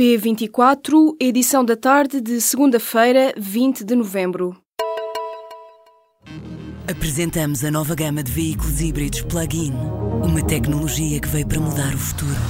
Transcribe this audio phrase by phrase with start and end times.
[0.00, 4.56] P24, edição da tarde de segunda-feira, 20 de novembro.
[6.90, 9.74] Apresentamos a nova gama de veículos híbridos plug-in.
[10.24, 12.40] Uma tecnologia que veio para mudar o futuro.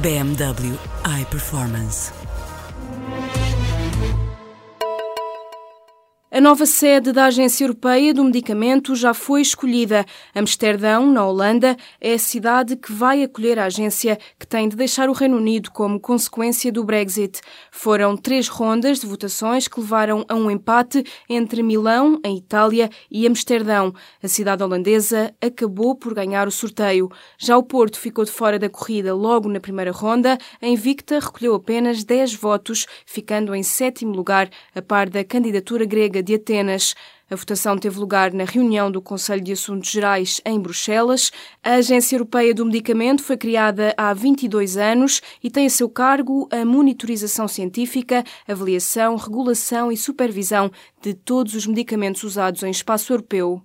[0.00, 0.74] BMW
[1.20, 2.12] iPerformance.
[6.40, 10.06] A nova sede da Agência Europeia do Medicamento já foi escolhida.
[10.34, 15.10] Amsterdão, na Holanda, é a cidade que vai acolher a agência, que tem de deixar
[15.10, 17.42] o Reino Unido como consequência do Brexit.
[17.70, 23.26] Foram três rondas de votações que levaram a um empate entre Milão, em Itália, e
[23.26, 23.92] Amsterdão.
[24.22, 27.10] A cidade holandesa acabou por ganhar o sorteio.
[27.36, 30.38] Já o Porto ficou de fora da corrida logo na primeira ronda.
[30.62, 36.22] A Invicta recolheu apenas 10 votos, ficando em sétimo lugar, a par da candidatura grega
[36.22, 36.94] de Atenas.
[37.30, 41.30] A votação teve lugar na reunião do Conselho de Assuntos Gerais em Bruxelas.
[41.62, 46.48] A Agência Europeia do Medicamento foi criada há 22 anos e tem a seu cargo
[46.50, 53.62] a monitorização científica, avaliação, regulação e supervisão de todos os medicamentos usados em espaço europeu.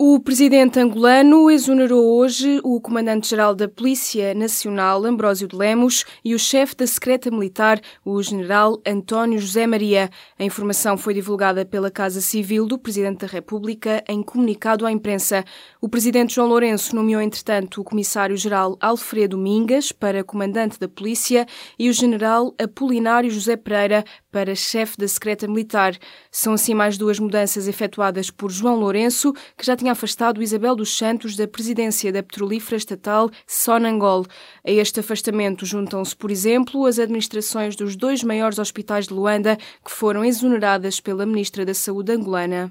[0.00, 6.38] O presidente angolano exonerou hoje o comandante-geral da Polícia Nacional, Ambrósio de Lemos, e o
[6.38, 10.08] chefe da Secreta Militar, o general António José Maria.
[10.38, 15.44] A informação foi divulgada pela Casa Civil do Presidente da República em comunicado à imprensa.
[15.80, 21.44] O presidente João Lourenço nomeou, entretanto, o comissário-geral Alfredo Mingas para comandante da Polícia
[21.76, 25.96] e o general Apolinário José Pereira para chefe da Secreta Militar.
[26.30, 30.76] São assim mais duas mudanças efetuadas por João Lourenço, que já tinha tinha afastado Isabel
[30.76, 34.26] dos Santos da presidência da petrolífera estatal Sonangol.
[34.62, 39.90] A este afastamento juntam-se, por exemplo, as administrações dos dois maiores hospitais de Luanda, que
[39.90, 42.70] foram exoneradas pela Ministra da Saúde angolana.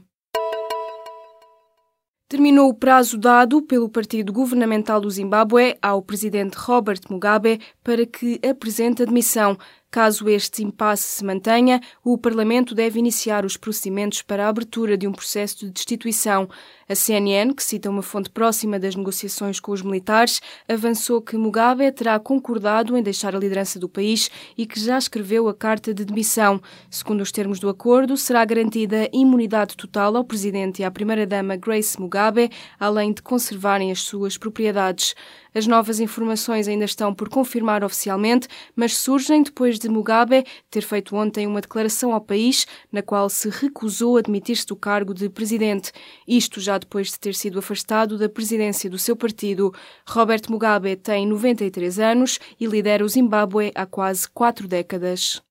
[2.29, 8.39] Terminou o prazo dado pelo partido governamental do Zimbábue ao presidente Robert Mugabe para que
[8.47, 9.57] apresente admissão.
[9.89, 15.07] Caso este impasse se mantenha, o Parlamento deve iniciar os procedimentos para a abertura de
[15.07, 16.49] um processo de destituição.
[16.89, 21.89] A CNN, que cita uma fonte próxima das negociações com os militares, avançou que Mugabe
[21.91, 26.03] terá concordado em deixar a liderança do país e que já escreveu a carta de
[26.03, 26.61] demissão.
[26.89, 31.99] Segundo os termos do acordo, será garantida imunidade total ao presidente e à primeira-dama Grace
[31.99, 35.15] Mugabe, além de conservarem as suas propriedades.
[35.57, 41.15] As novas informações ainda estão por confirmar oficialmente, mas surgem depois de Mugabe ter feito
[41.15, 45.91] ontem uma declaração ao país na qual se recusou a admitir-se do cargo de presidente.
[46.27, 49.73] Isto já depois de ter sido afastado da presidência do seu partido.
[50.07, 55.41] Robert Mugabe tem 93 anos e lidera o Zimbábue há quase quatro décadas.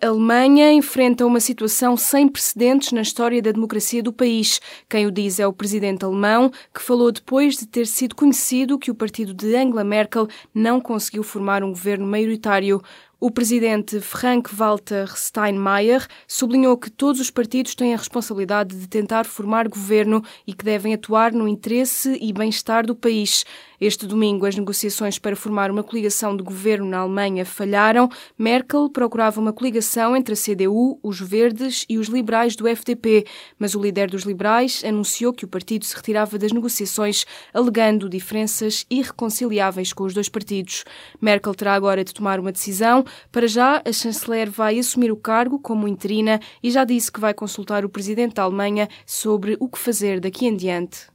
[0.00, 4.60] A Alemanha enfrenta uma situação sem precedentes na história da democracia do país.
[4.88, 8.90] Quem o diz é o presidente alemão, que falou depois de ter sido conhecido que
[8.90, 12.80] o partido de Angela Merkel não conseguiu formar um governo maioritário.
[13.24, 19.68] O presidente Frank-Walter Steinmeier sublinhou que todos os partidos têm a responsabilidade de tentar formar
[19.68, 23.44] governo e que devem atuar no interesse e bem-estar do país.
[23.80, 28.08] Este domingo, as negociações para formar uma coligação de governo na Alemanha falharam.
[28.38, 33.24] Merkel procurava uma coligação entre a CDU, os Verdes e os liberais do FDP,
[33.58, 38.86] mas o líder dos liberais anunciou que o partido se retirava das negociações, alegando diferenças
[38.88, 40.84] irreconciliáveis com os dois partidos.
[41.20, 45.58] Merkel terá agora de tomar uma decisão para já, a chanceler vai assumir o cargo
[45.58, 49.78] como interina e já disse que vai consultar o presidente da Alemanha sobre o que
[49.78, 51.12] fazer daqui em diante.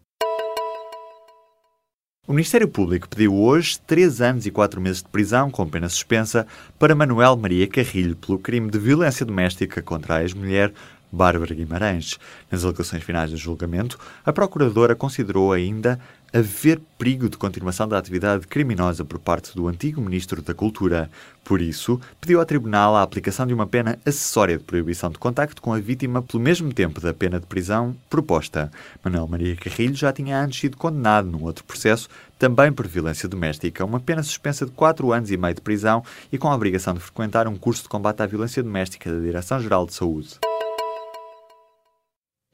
[2.28, 6.46] O Ministério Público pediu hoje três anos e quatro meses de prisão com pena suspensa
[6.78, 10.74] para Manuel Maria Carrilho pelo crime de violência doméstica contra a ex-mulher
[11.12, 12.18] Bárbara Guimarães.
[12.52, 16.00] Nas alegações finais do julgamento, a Procuradora considerou ainda
[16.34, 21.10] haver perigo de continuação da atividade criminosa por parte do antigo Ministro da Cultura.
[21.44, 25.62] Por isso, pediu ao Tribunal a aplicação de uma pena acessória de proibição de contacto
[25.62, 28.70] com a vítima pelo mesmo tempo da pena de prisão proposta.
[29.04, 33.86] Manuel Maria Carrilho já tinha antes sido condenado num outro processo, também por violência doméstica,
[33.86, 37.00] uma pena suspensa de 4 anos e meio de prisão e com a obrigação de
[37.00, 40.38] frequentar um curso de combate à violência doméstica da Direção-Geral de Saúde.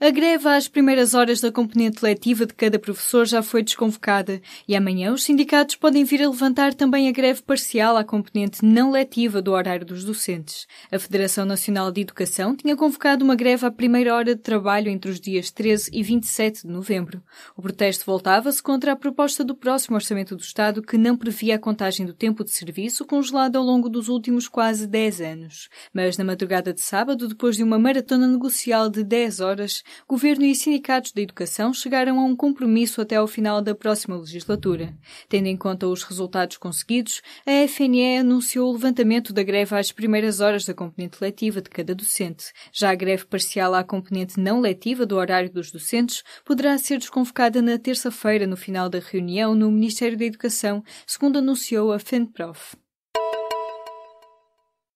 [0.03, 4.75] A greve às primeiras horas da componente letiva de cada professor já foi desconvocada e
[4.75, 9.41] amanhã os sindicatos podem vir a levantar também a greve parcial à componente não letiva
[9.41, 10.67] do horário dos docentes.
[10.91, 15.09] A Federação Nacional de Educação tinha convocado uma greve à primeira hora de trabalho entre
[15.09, 17.23] os dias 13 e 27 de novembro.
[17.55, 21.59] O protesto voltava-se contra a proposta do próximo Orçamento do Estado que não previa a
[21.59, 25.69] contagem do tempo de serviço congelado ao longo dos últimos quase 10 anos.
[25.93, 30.55] Mas na madrugada de sábado, depois de uma maratona negocial de 10 horas, governo e
[30.55, 34.93] sindicatos da educação chegaram a um compromisso até ao final da próxima legislatura.
[35.29, 40.39] Tendo em conta os resultados conseguidos, a FNE anunciou o levantamento da greve às primeiras
[40.39, 42.51] horas da componente letiva de cada docente.
[42.71, 47.61] Já a greve parcial à componente não letiva do horário dos docentes poderá ser desconvocada
[47.61, 52.82] na terça-feira no final da reunião no Ministério da Educação, segundo anunciou a FENPROF.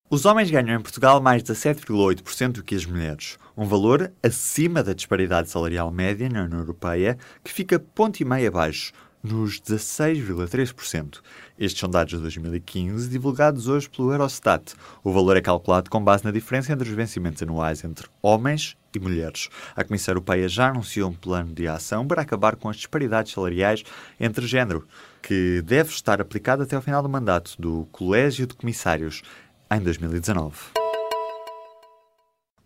[0.10, 4.82] Os homens ganham em Portugal mais de 7,8% do que as mulheres, um valor acima
[4.82, 11.20] da disparidade salarial média na União Europeia, que fica ponto e meio abaixo, nos 16,3%.
[11.60, 14.76] Estes são dados de 2015, divulgados hoje pelo Eurostat.
[15.04, 19.00] O valor é calculado com base na diferença entre os vencimentos anuais entre homens e
[19.00, 19.50] mulheres.
[19.76, 23.84] A Comissão Europeia já anunciou um plano de ação para acabar com as disparidades salariais
[24.18, 24.88] entre género,
[25.22, 29.22] que deve estar aplicado até ao final do mandato do Colégio de Comissários
[29.72, 30.56] em 2019.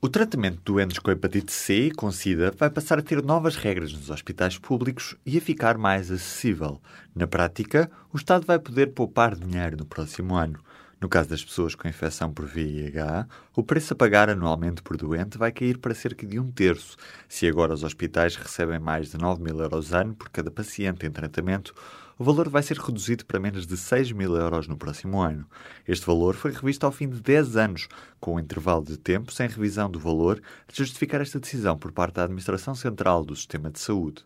[0.04, 3.56] O tratamento de doentes com hepatite C e com SIDA vai passar a ter novas
[3.56, 6.82] regras nos hospitais públicos e a ficar mais acessível.
[7.16, 10.60] Na prática, o Estado vai poder poupar dinheiro no próximo ano.
[11.00, 15.36] No caso das pessoas com infecção por VIH, o preço a pagar anualmente por doente
[15.36, 16.96] vai cair para cerca de um terço.
[17.28, 21.12] Se agora os hospitais recebem mais de 9 mil euros ano por cada paciente em
[21.12, 21.74] tratamento,
[22.22, 25.44] o valor vai ser reduzido para menos de 6 mil euros no próximo ano.
[25.88, 27.88] Este valor foi revisto ao fim de 10 anos,
[28.20, 30.40] com um intervalo de tempo sem revisão do valor,
[30.72, 34.24] de justificar esta decisão por parte da Administração Central do Sistema de Saúde.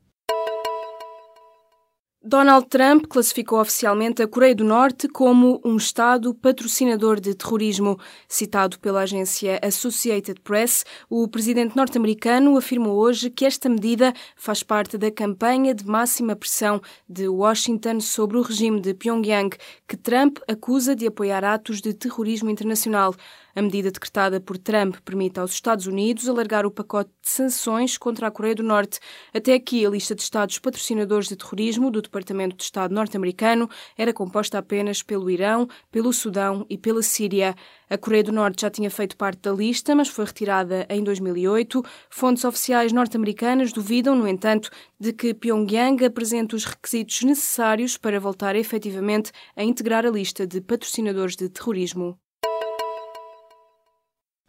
[2.27, 7.99] Donald Trump classificou oficialmente a Coreia do Norte como um Estado patrocinador de terrorismo.
[8.27, 14.97] Citado pela agência Associated Press, o presidente norte-americano afirmou hoje que esta medida faz parte
[14.97, 19.55] da campanha de máxima pressão de Washington sobre o regime de Pyongyang,
[19.87, 23.13] que Trump acusa de apoiar atos de terrorismo internacional.
[23.57, 28.27] A medida decretada por Trump permite aos Estados Unidos alargar o pacote de sanções contra
[28.27, 28.99] a Coreia do Norte.
[29.33, 34.11] Até aqui, a lista de Estados patrocinadores de terrorismo do Departamento de Estado norte-americano era
[34.11, 37.55] composta apenas pelo Irão, pelo Sudão e pela Síria.
[37.89, 41.81] A Coreia do Norte já tinha feito parte da lista, mas foi retirada em 2008.
[42.09, 44.69] Fontes oficiais norte-americanas duvidam, no entanto,
[44.99, 50.59] de que Pyongyang apresente os requisitos necessários para voltar efetivamente a integrar a lista de
[50.59, 52.19] patrocinadores de terrorismo.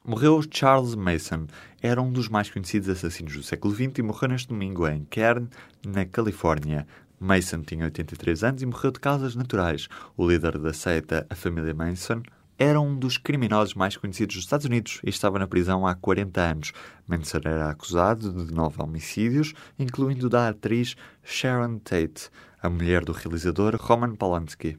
[0.08, 1.49] Morreu Charles Mason.
[1.82, 5.49] Era um dos mais conhecidos assassinos do século XX e morreu neste domingo em Kern,
[5.85, 6.87] na Califórnia.
[7.19, 9.88] Mason tinha 83 anos e morreu de causas naturais.
[10.17, 12.23] O líder da seita, a família Manson,
[12.56, 16.41] era um dos criminosos mais conhecidos dos Estados Unidos e estava na prisão há 40
[16.41, 16.73] anos.
[17.05, 20.94] Manson era acusado de nove homicídios, incluindo da atriz
[21.25, 22.31] Sharon Tate,
[22.62, 24.79] a mulher do realizador Roman Polanski.